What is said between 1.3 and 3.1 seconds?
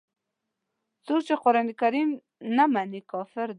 قران نه مني